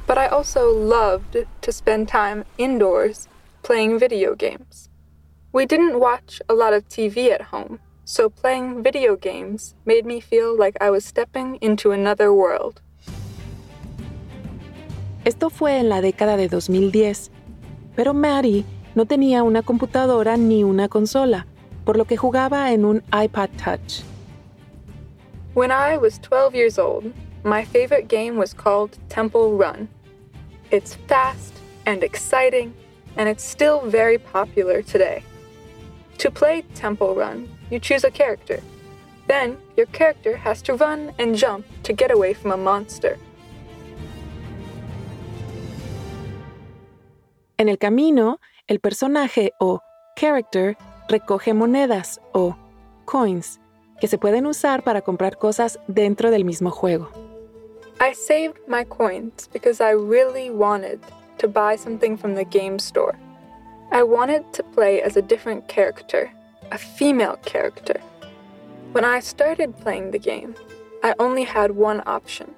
But 0.06 0.18
I 0.18 0.26
also 0.26 0.70
loved 0.70 1.46
to 1.60 1.72
spend 1.72 2.08
time 2.08 2.44
indoors 2.58 3.28
playing 3.62 3.98
video 3.98 4.34
games. 4.34 4.88
We 5.52 5.66
didn't 5.66 5.98
watch 5.98 6.40
a 6.48 6.54
lot 6.54 6.72
of 6.72 6.88
TV 6.88 7.30
at 7.30 7.42
home, 7.42 7.78
so 8.04 8.28
playing 8.28 8.82
video 8.82 9.16
games 9.16 9.74
made 9.84 10.06
me 10.06 10.20
feel 10.20 10.56
like 10.56 10.76
I 10.80 10.90
was 10.90 11.04
stepping 11.04 11.56
into 11.60 11.92
another 11.92 12.32
world. 12.32 12.80
Esto 15.24 15.50
fue 15.50 15.78
en 15.78 15.88
la 15.88 16.00
década 16.00 16.36
de 16.36 16.48
2010, 16.48 17.30
pero 17.94 18.14
Maddie 18.14 18.64
no 18.94 19.04
tenía 19.04 19.42
una 19.42 19.62
computadora 19.62 20.36
ni 20.36 20.64
una 20.64 20.88
consola, 20.88 21.46
por 21.84 21.96
lo 21.96 22.04
que 22.04 22.16
jugaba 22.16 22.72
en 22.72 22.84
un 22.84 23.02
iPod 23.12 23.50
Touch. 23.58 24.02
When 25.54 25.70
I 25.70 25.96
was 25.96 26.18
12 26.20 26.54
years 26.54 26.78
old, 26.78 27.12
my 27.44 27.64
favorite 27.64 28.08
game 28.08 28.36
was 28.36 28.54
called 28.54 28.96
Temple 29.08 29.56
Run. 29.56 29.88
It's 30.70 30.94
fast 31.08 31.54
and 31.86 32.04
exciting 32.04 32.72
and 33.16 33.28
it's 33.28 33.44
still 33.44 33.80
very 33.80 34.18
popular 34.18 34.82
today. 34.82 35.22
To 36.18 36.30
play 36.30 36.62
Temple 36.74 37.14
Run, 37.14 37.48
you 37.70 37.78
choose 37.78 38.04
a 38.04 38.10
character. 38.10 38.60
Then, 39.26 39.56
your 39.76 39.86
character 39.86 40.36
has 40.36 40.60
to 40.62 40.74
run 40.74 41.12
and 41.18 41.34
jump 41.36 41.64
to 41.84 41.92
get 41.92 42.10
away 42.10 42.34
from 42.34 42.52
a 42.52 42.56
monster. 42.56 43.16
En 47.58 47.68
el 47.68 47.78
camino, 47.78 48.40
el 48.68 48.80
personaje 48.80 49.52
o 49.60 49.80
character 50.16 50.76
recoge 51.08 51.54
monedas 51.54 52.20
o 52.32 52.56
coins 53.04 53.60
que 54.00 54.08
se 54.08 54.18
pueden 54.18 54.46
usar 54.46 54.82
para 54.82 55.02
comprar 55.02 55.36
cosas 55.36 55.78
dentro 55.86 56.30
del 56.30 56.44
mismo 56.44 56.70
juego. 56.70 57.10
I 58.00 58.14
saved 58.14 58.56
my 58.66 58.84
coins 58.84 59.48
because 59.52 59.80
I 59.82 59.92
really 59.92 60.50
wanted 60.50 61.00
to 61.40 61.49
buy 61.49 61.75
something 61.75 62.18
from 62.18 62.35
the 62.35 62.44
game 62.44 62.78
store. 62.78 63.18
I 63.90 64.02
wanted 64.02 64.52
to 64.52 64.62
play 64.62 65.00
as 65.00 65.16
a 65.16 65.23
different 65.23 65.68
character, 65.68 66.30
a 66.70 66.76
female 66.76 67.37
character. 67.47 67.99
When 68.92 69.06
I 69.06 69.20
started 69.20 69.76
playing 69.78 70.11
the 70.11 70.18
game, 70.18 70.54
I 71.02 71.14
only 71.18 71.44
had 71.44 71.70
one 71.70 72.02
option 72.04 72.54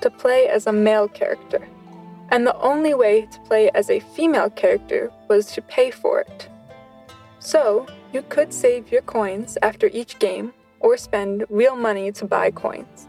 to 0.00 0.08
play 0.08 0.48
as 0.48 0.66
a 0.66 0.72
male 0.72 1.08
character. 1.08 1.68
And 2.30 2.46
the 2.46 2.58
only 2.58 2.94
way 2.94 3.28
to 3.30 3.40
play 3.40 3.70
as 3.74 3.90
a 3.90 4.00
female 4.00 4.48
character 4.48 5.12
was 5.28 5.52
to 5.52 5.60
pay 5.60 5.90
for 5.90 6.20
it. 6.20 6.48
So, 7.38 7.86
you 8.14 8.22
could 8.22 8.50
save 8.54 8.90
your 8.90 9.02
coins 9.02 9.58
after 9.60 9.88
each 9.92 10.18
game 10.18 10.54
or 10.80 10.96
spend 10.96 11.44
real 11.50 11.76
money 11.76 12.10
to 12.12 12.24
buy 12.24 12.50
coins. 12.50 13.08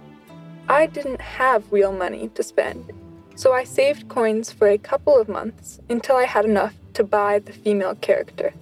I 0.67 0.85
didn't 0.87 1.21
have 1.21 1.71
real 1.71 1.93
money 1.93 2.27
to 2.35 2.43
spend 2.43 2.91
so 3.35 3.53
I 3.53 3.63
saved 3.63 4.07
coins 4.07 4.51
for 4.51 4.67
a 4.67 4.77
couple 4.77 5.19
of 5.19 5.27
months 5.27 5.79
until 5.89 6.15
I 6.17 6.25
had 6.25 6.45
enough 6.45 6.73
to 6.93 7.03
buy 7.03 7.39
the 7.39 7.53
female 7.53 7.95
character. 7.95 8.53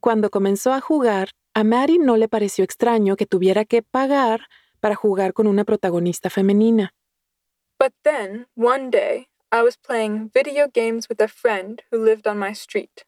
Cuando 0.00 0.30
comenzó 0.30 0.72
a 0.72 0.80
jugar, 0.80 1.30
a 1.54 1.62
Maddie 1.62 1.98
no 1.98 2.16
le 2.16 2.28
pareció 2.28 2.64
extraño 2.64 3.16
que 3.16 3.26
tuviera 3.26 3.64
que 3.64 3.82
pagar 3.82 4.46
para 4.80 4.94
jugar 4.94 5.34
con 5.34 5.46
una 5.46 5.64
protagonista 5.64 6.30
femenina. 6.30 6.92
But 7.78 7.92
then, 8.02 8.46
one 8.54 8.90
day, 8.90 9.28
I 9.52 9.62
was 9.62 9.76
playing 9.76 10.30
video 10.32 10.68
games 10.68 11.08
with 11.08 11.20
a 11.20 11.28
friend 11.28 11.82
who 11.90 11.98
lived 11.98 12.26
on 12.26 12.38
my 12.38 12.52
street. 12.52 13.04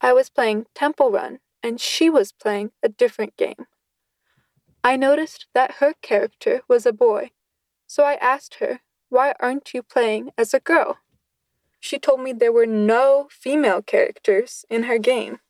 I 0.00 0.12
was 0.12 0.28
playing 0.30 0.66
Temple 0.74 1.10
Run, 1.10 1.38
and 1.62 1.80
she 1.80 2.10
was 2.10 2.32
playing 2.32 2.72
a 2.82 2.88
different 2.88 3.36
game. 3.36 3.66
I 4.82 4.96
noticed 4.96 5.46
that 5.54 5.76
her 5.80 5.94
character 6.02 6.62
was 6.68 6.86
a 6.86 6.92
boy, 6.92 7.30
so 7.86 8.04
I 8.04 8.14
asked 8.14 8.56
her, 8.56 8.80
Why 9.08 9.34
aren't 9.40 9.72
you 9.74 9.82
playing 9.82 10.30
as 10.36 10.52
a 10.52 10.60
girl? 10.60 10.98
She 11.80 11.98
told 11.98 12.20
me 12.20 12.32
there 12.32 12.52
were 12.52 12.66
no 12.66 13.28
female 13.30 13.82
characters 13.82 14.64
in 14.68 14.84
her 14.84 14.98
game. 14.98 15.40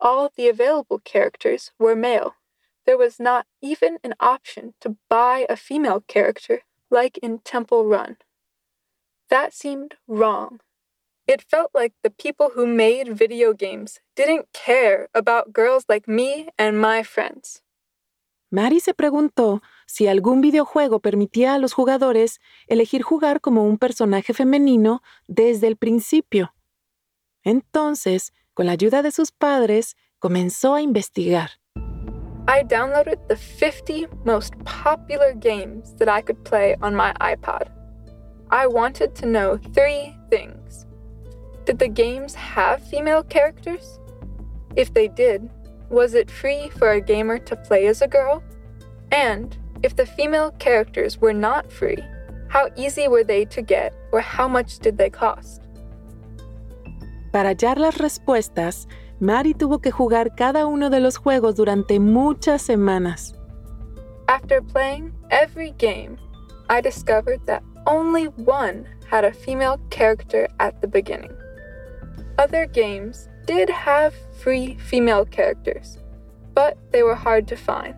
All 0.00 0.30
the 0.34 0.48
available 0.48 0.98
characters 0.98 1.72
were 1.78 1.94
male. 1.94 2.34
There 2.86 2.98
was 2.98 3.20
not 3.20 3.46
even 3.60 3.98
an 4.02 4.14
option 4.18 4.74
to 4.80 4.96
buy 5.08 5.46
a 5.48 5.56
female 5.56 6.02
character 6.08 6.62
like 6.90 7.18
in 7.18 7.40
Temple 7.40 7.84
Run. 7.84 8.16
That 9.28 9.52
seemed 9.52 9.94
wrong. 10.06 10.60
It 11.26 11.42
felt 11.42 11.70
like 11.74 11.92
the 12.02 12.10
people 12.10 12.52
who 12.54 12.66
made 12.66 13.16
video 13.16 13.52
games 13.52 14.00
didn't 14.16 14.52
care 14.54 15.08
about 15.14 15.52
girls 15.52 15.84
like 15.86 16.08
me 16.08 16.48
and 16.58 16.80
my 16.80 17.02
friends. 17.02 17.60
Maddie 18.50 18.80
se 18.80 18.94
preguntó 18.94 19.60
si 19.88 20.06
algún 20.06 20.42
videojuego 20.42 21.00
permitía 21.00 21.54
a 21.54 21.58
los 21.58 21.72
jugadores 21.72 22.40
elegir 22.66 23.02
jugar 23.02 23.40
como 23.40 23.64
un 23.64 23.78
personaje 23.78 24.34
femenino 24.34 25.02
desde 25.26 25.66
el 25.66 25.76
principio. 25.76 26.54
Entonces, 27.42 28.34
con 28.52 28.66
la 28.66 28.72
ayuda 28.72 29.02
de 29.02 29.10
sus 29.10 29.32
padres, 29.32 29.96
comenzó 30.18 30.74
a 30.74 30.82
investigar. 30.82 31.52
I 32.46 32.62
downloaded 32.64 33.18
the 33.28 33.36
50 33.36 34.08
most 34.24 34.54
popular 34.64 35.32
games 35.32 35.94
that 35.96 36.08
I 36.08 36.22
could 36.22 36.44
play 36.44 36.76
on 36.82 36.94
my 36.94 37.14
iPod. 37.20 37.68
I 38.50 38.66
wanted 38.66 39.14
to 39.16 39.26
know 39.26 39.58
three 39.74 40.14
things. 40.28 40.86
Did 41.64 41.78
the 41.78 41.88
games 41.88 42.34
have 42.34 42.82
female 42.82 43.22
characters? 43.22 43.98
If 44.76 44.92
they 44.92 45.08
did, 45.08 45.48
was 45.88 46.14
it 46.14 46.30
free 46.30 46.68
for 46.78 46.92
a 46.92 47.00
gamer 47.00 47.38
to 47.38 47.56
play 47.56 47.86
as 47.86 48.02
a 48.02 48.08
girl? 48.08 48.42
And 49.12 49.56
if 49.82 49.96
the 49.96 50.06
female 50.06 50.50
characters 50.58 51.20
were 51.20 51.32
not 51.32 51.70
free, 51.70 52.02
how 52.48 52.68
easy 52.76 53.08
were 53.08 53.24
they 53.24 53.44
to 53.46 53.62
get 53.62 53.92
or 54.12 54.20
how 54.20 54.48
much 54.48 54.78
did 54.78 54.98
they 54.98 55.10
cost? 55.10 55.62
Para 57.32 57.54
hallar 57.54 57.78
las 57.78 57.98
respuestas, 57.98 58.88
Maddie 59.20 59.54
tuvo 59.54 59.82
que 59.82 59.90
jugar 59.90 60.34
cada 60.36 60.66
uno 60.66 60.88
de 60.90 61.00
los 61.00 61.16
juegos 61.16 61.56
durante 61.56 61.98
muchas 61.98 62.62
semanas. 62.62 63.34
After 64.28 64.60
playing 64.62 65.12
every 65.30 65.72
game, 65.72 66.18
I 66.68 66.80
discovered 66.80 67.44
that 67.46 67.62
only 67.86 68.26
one 68.26 68.86
had 69.10 69.24
a 69.24 69.32
female 69.32 69.78
character 69.90 70.48
at 70.60 70.80
the 70.80 70.88
beginning. 70.88 71.32
Other 72.38 72.66
games 72.66 73.28
did 73.46 73.70
have 73.70 74.14
free 74.42 74.76
female 74.76 75.24
characters, 75.24 75.98
but 76.54 76.76
they 76.92 77.02
were 77.02 77.14
hard 77.14 77.48
to 77.48 77.56
find. 77.56 77.96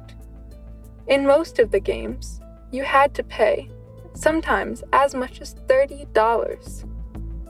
In 1.09 1.26
most 1.26 1.59
of 1.59 1.71
the 1.71 1.80
games, 1.80 2.40
you 2.71 2.85
had 2.85 3.14
to 3.14 3.25
pay, 3.25 3.69
sometimes 4.14 4.85
as 4.92 5.14
much 5.14 5.40
as 5.40 5.57
$30. 5.66 6.85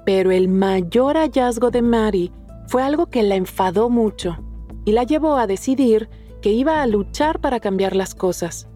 Pero 0.07 0.31
el 0.31 0.49
mayor 0.49 1.17
hallazgo 1.17 1.71
de 1.71 1.83
Maddie 1.83 2.33
fue 2.69 2.83
algo 2.83 3.07
que 3.11 3.23
la 3.23 3.37
enfadó 3.37 3.91
mucho 3.91 4.37
y 4.85 4.93
la 4.93 5.05
llevó 5.05 5.37
a 5.37 5.47
decidir 5.47 6.09
que 6.41 6.51
iba 6.51 6.83
a 6.83 6.87
luchar 6.87 7.41
para 7.41 7.61
cambiar 7.61 7.95
las 7.95 8.15
cosas. 8.15 8.67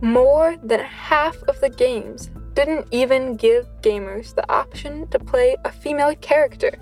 More 0.00 0.56
than 0.62 0.80
half 0.80 1.36
of 1.46 1.60
the 1.60 1.68
games 1.68 2.30
didn't 2.54 2.86
even 2.90 3.36
give 3.36 3.66
gamers 3.82 4.34
the 4.34 4.44
option 4.50 5.06
to 5.08 5.18
play 5.18 5.56
a 5.64 5.70
female 5.70 6.14
character. 6.20 6.72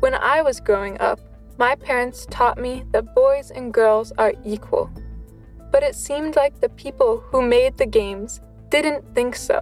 When 0.00 0.14
I 0.14 0.42
was 0.42 0.60
growing 0.60 1.00
up, 1.00 1.20
my 1.58 1.76
parents 1.76 2.26
taught 2.30 2.58
me 2.58 2.84
that 2.92 3.14
boys 3.14 3.50
and 3.50 3.72
girls 3.72 4.12
are 4.18 4.32
equal. 4.44 4.90
But 5.70 5.82
it 5.82 5.94
seemed 5.94 6.36
like 6.36 6.60
the 6.60 6.68
people 6.70 7.18
who 7.18 7.42
made 7.42 7.76
the 7.76 7.86
games 7.86 8.40
didn't 8.70 9.14
think 9.14 9.36
so. 9.36 9.60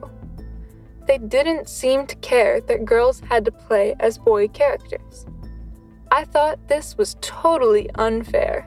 They 1.07 1.19
didn't 1.19 1.69
seem 1.69 2.07
to 2.07 2.17
care 2.17 2.61
that 2.63 2.85
girls 2.85 3.21
had 3.21 3.45
to 3.47 3.53
play 3.53 3.95
as 3.99 4.19
boy 4.19 4.49
characters. 4.49 5.27
I 6.11 6.25
thought 6.25 6.69
this 6.69 6.97
was 6.97 7.17
totally 7.21 7.91
unfair. 7.95 8.67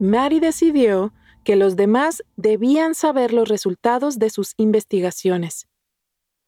Maddie 0.00 0.40
decidió 0.40 1.12
que 1.44 1.56
los 1.56 1.76
demás 1.76 2.22
debían 2.36 2.94
saber 2.94 3.32
los 3.32 3.48
resultados 3.48 4.18
de 4.18 4.30
sus 4.30 4.54
investigaciones. 4.58 5.66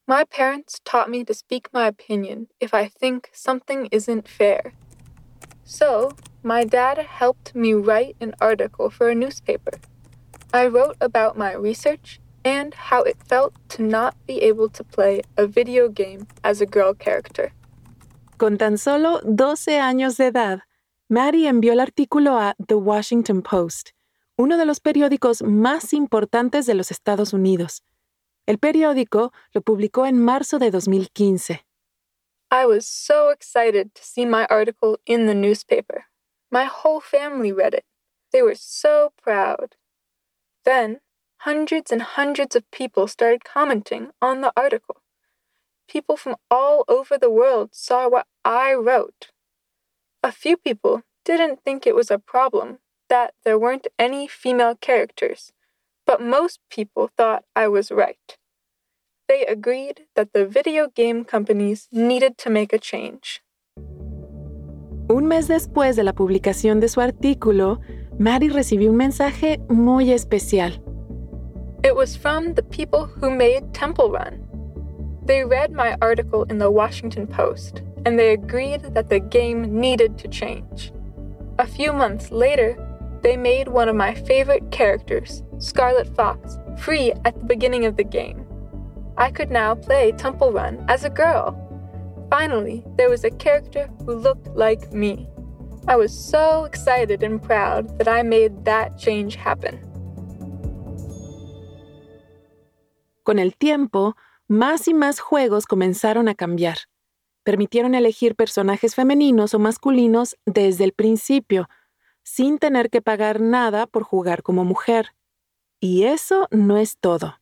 My 0.06 0.24
parents 0.24 0.80
taught 0.84 1.10
me 1.10 1.24
to 1.24 1.34
speak 1.34 1.68
my 1.72 1.86
opinion 1.86 2.48
if 2.60 2.72
I 2.72 2.88
think 2.88 3.30
something 3.32 3.88
isn't 3.90 4.28
fair. 4.28 4.72
So, 5.68 6.12
my 6.44 6.64
dad 6.64 6.98
helped 6.98 7.52
me 7.56 7.74
write 7.74 8.14
an 8.20 8.34
article 8.40 8.88
for 8.88 9.08
a 9.08 9.16
newspaper. 9.16 9.80
I 10.54 10.68
wrote 10.68 10.96
about 11.00 11.36
my 11.36 11.54
research 11.54 12.20
and 12.44 12.72
how 12.72 13.02
it 13.02 13.16
felt 13.28 13.52
to 13.70 13.82
not 13.82 14.14
be 14.28 14.40
able 14.42 14.68
to 14.70 14.84
play 14.84 15.22
a 15.36 15.48
video 15.48 15.88
game 15.88 16.28
as 16.44 16.60
a 16.60 16.66
girl 16.66 16.94
character. 16.94 17.52
Con 18.38 18.58
tan 18.58 18.78
solo 18.78 19.20
12 19.24 19.80
años 19.80 20.16
de 20.18 20.26
edad, 20.26 20.60
Maddie 21.08 21.48
envió 21.48 21.72
el 21.72 21.80
artículo 21.80 22.38
a 22.38 22.54
The 22.64 22.76
Washington 22.76 23.42
Post, 23.42 23.90
uno 24.36 24.58
de 24.58 24.66
los 24.66 24.78
periódicos 24.78 25.42
más 25.42 25.92
importantes 25.92 26.66
de 26.66 26.74
los 26.74 26.92
Estados 26.92 27.32
Unidos. 27.32 27.82
El 28.46 28.58
periódico 28.58 29.32
lo 29.50 29.62
publicó 29.62 30.06
en 30.06 30.22
marzo 30.22 30.60
de 30.60 30.70
2015. 30.70 31.65
I 32.50 32.64
was 32.64 32.86
so 32.86 33.30
excited 33.30 33.94
to 33.94 34.04
see 34.04 34.24
my 34.24 34.46
article 34.48 34.98
in 35.04 35.26
the 35.26 35.34
newspaper. 35.34 36.04
My 36.50 36.64
whole 36.64 37.00
family 37.00 37.50
read 37.50 37.74
it. 37.74 37.84
They 38.32 38.40
were 38.40 38.54
so 38.54 39.12
proud. 39.20 39.74
Then, 40.64 41.00
hundreds 41.38 41.90
and 41.90 42.02
hundreds 42.02 42.54
of 42.54 42.70
people 42.70 43.08
started 43.08 43.44
commenting 43.44 44.10
on 44.22 44.42
the 44.42 44.52
article. 44.56 45.02
People 45.88 46.16
from 46.16 46.36
all 46.50 46.84
over 46.88 47.18
the 47.18 47.30
world 47.30 47.70
saw 47.72 48.08
what 48.08 48.26
I 48.44 48.74
wrote. 48.74 49.30
A 50.22 50.32
few 50.32 50.56
people 50.56 51.02
didn't 51.24 51.62
think 51.64 51.86
it 51.86 51.94
was 51.94 52.10
a 52.10 52.18
problem 52.18 52.78
that 53.08 53.34
there 53.44 53.58
weren't 53.58 53.86
any 53.98 54.28
female 54.28 54.76
characters, 54.76 55.52
but 56.06 56.20
most 56.22 56.60
people 56.70 57.10
thought 57.16 57.44
I 57.54 57.68
was 57.68 57.90
right. 57.90 58.36
They 59.28 59.44
agreed 59.46 60.06
that 60.14 60.32
the 60.32 60.46
video 60.46 60.88
game 60.88 61.24
companies 61.24 61.88
needed 61.90 62.38
to 62.38 62.50
make 62.50 62.72
a 62.72 62.78
change. 62.78 63.42
Un 65.08 65.26
mes 65.26 65.48
después 65.48 65.96
de 65.96 66.04
la 66.04 66.12
publicación 66.12 66.80
de 66.80 66.88
su 66.88 67.00
artículo, 67.00 67.80
Maddie 68.18 68.50
recibió 68.50 68.90
un 68.90 68.96
mensaje 68.96 69.58
muy 69.68 70.12
especial. 70.12 70.80
It 71.82 71.96
was 71.96 72.16
from 72.16 72.54
the 72.54 72.62
people 72.62 73.06
who 73.06 73.30
made 73.30 73.74
Temple 73.74 74.10
Run. 74.10 74.44
They 75.24 75.44
read 75.44 75.72
my 75.72 75.96
article 76.00 76.44
in 76.44 76.58
the 76.58 76.70
Washington 76.70 77.26
Post 77.26 77.82
and 78.04 78.16
they 78.16 78.32
agreed 78.32 78.94
that 78.94 79.08
the 79.08 79.18
game 79.18 79.80
needed 79.80 80.18
to 80.18 80.28
change. 80.28 80.92
A 81.58 81.66
few 81.66 81.92
months 81.92 82.30
later, 82.30 82.76
they 83.22 83.36
made 83.36 83.66
one 83.66 83.88
of 83.88 83.96
my 83.96 84.14
favorite 84.14 84.70
characters, 84.70 85.42
Scarlet 85.58 86.06
Fox, 86.14 86.58
free 86.78 87.12
at 87.24 87.36
the 87.36 87.44
beginning 87.44 87.84
of 87.86 87.96
the 87.96 88.04
game. 88.04 88.45
I 89.18 89.30
could 89.30 89.50
now 89.50 89.74
play 89.74 90.12
Temple 90.12 90.52
Run 90.52 90.84
as 90.88 91.04
a 91.04 91.10
girl. 91.10 91.56
Finally, 92.30 92.84
there 92.96 93.08
was 93.08 93.24
a 93.24 93.30
character 93.30 93.88
who 94.04 94.14
looked 94.14 94.48
like 94.54 94.92
me. 94.92 95.26
I 95.88 95.96
was 95.96 96.12
so 96.12 96.64
excited 96.64 97.22
and 97.22 97.40
proud 97.40 97.98
that 97.98 98.08
I 98.08 98.22
made 98.22 98.64
that 98.64 98.98
change 98.98 99.36
happen. 99.36 99.80
Con 103.22 103.38
el 103.38 103.56
tiempo, 103.56 104.16
más 104.48 104.86
y 104.86 104.94
más 104.94 105.18
juegos 105.18 105.66
comenzaron 105.66 106.28
a 106.28 106.34
cambiar. 106.34 106.78
Permitieron 107.42 107.94
elegir 107.94 108.34
personajes 108.34 108.94
femeninos 108.94 109.54
o 109.54 109.58
masculinos 109.58 110.36
desde 110.44 110.84
el 110.84 110.92
principio, 110.92 111.68
sin 112.22 112.58
tener 112.58 112.90
que 112.90 113.00
pagar 113.00 113.40
nada 113.40 113.86
por 113.86 114.02
jugar 114.02 114.42
como 114.42 114.64
mujer. 114.64 115.14
Y 115.80 116.04
eso 116.04 116.48
no 116.50 116.76
es 116.76 116.98
todo. 116.98 117.36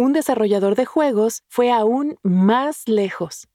Un 0.00 0.12
desarrollador 0.12 0.76
de 0.76 0.84
juegos 0.84 1.42
fue 1.48 1.72
aún 1.72 2.18
más 2.22 2.86
lejos. 2.86 3.48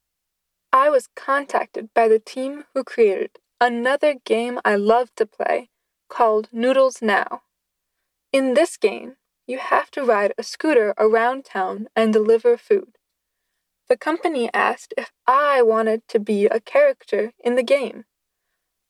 I 0.74 0.90
was 0.90 1.08
contacted 1.16 1.88
by 1.94 2.06
the 2.06 2.18
team 2.18 2.64
who 2.74 2.84
created 2.84 3.38
another 3.62 4.12
game 4.12 4.60
I 4.62 4.76
love 4.76 5.08
to 5.16 5.24
play 5.24 5.70
called 6.10 6.50
Noodles 6.52 7.00
Now. 7.00 7.44
In 8.30 8.52
this 8.52 8.76
game, 8.76 9.16
you 9.46 9.58
have 9.58 9.90
to 9.92 10.04
ride 10.04 10.34
a 10.36 10.42
scooter 10.42 10.92
around 10.98 11.46
town 11.46 11.88
and 11.96 12.12
deliver 12.12 12.58
food. 12.58 12.98
The 13.88 13.96
company 13.96 14.50
asked 14.52 14.92
if 14.98 15.12
I 15.26 15.62
wanted 15.62 16.06
to 16.08 16.20
be 16.20 16.44
a 16.44 16.60
character 16.60 17.32
in 17.42 17.54
the 17.54 17.62
game. 17.62 18.04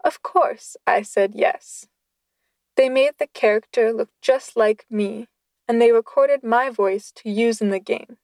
Of 0.05 0.23
course, 0.23 0.77
I 0.89 1.03
said 1.03 1.35
yes. 1.37 1.87
They 2.77 2.89
made 2.89 3.15
the 3.19 3.29
character 3.29 3.93
look 3.93 4.11
just 4.21 4.57
like 4.57 4.87
me, 4.91 5.29
and 5.69 5.81
they 5.81 5.93
recorded 5.93 6.43
my 6.43 6.71
voice 6.71 7.13
to 7.13 7.31
use 7.31 7.61
in 7.61 7.71
the 7.71 7.81
game. 7.81 8.19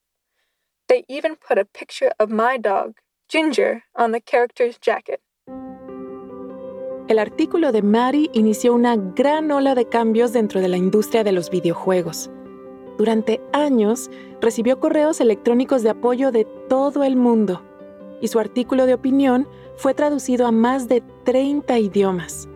They 0.88 1.04
even 1.08 1.36
put 1.36 1.58
a 1.58 1.64
picture 1.64 2.12
of 2.18 2.30
my 2.30 2.58
dog, 2.58 2.94
Ginger, 3.28 3.84
on 3.94 4.12
the 4.12 4.20
character's 4.20 4.78
jacket. 4.78 5.20
El 7.08 7.18
artículo 7.18 7.72
de 7.72 7.82
Mari 7.82 8.30
inició 8.34 8.72
una 8.72 8.96
gran 8.96 9.50
ola 9.50 9.74
de 9.74 9.84
cambios 9.84 10.32
dentro 10.32 10.60
de 10.60 10.68
la 10.68 10.76
industria 10.76 11.24
de 11.24 11.32
los 11.32 11.50
videojuegos. 11.50 12.30
Durante 12.98 13.40
años 13.52 14.10
recibió 14.40 14.78
correos 14.78 15.20
electrónicos 15.20 15.82
de 15.82 15.90
apoyo 15.90 16.30
de 16.30 16.44
todo 16.68 17.02
el 17.02 17.16
mundo 17.16 17.62
y 18.20 18.28
su 18.28 18.38
artículo 18.38 18.86
de 18.86 18.94
opinión 18.94 19.48
fue 19.76 19.94
traducido 19.94 20.46
a 20.46 20.52
más 20.52 20.86
de 20.86 21.02
30 21.24 21.78
idiomas. 21.78 22.46